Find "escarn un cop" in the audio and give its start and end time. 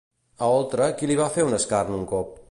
1.61-2.37